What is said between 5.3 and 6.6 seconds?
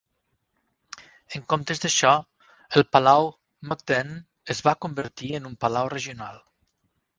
en un palau regional.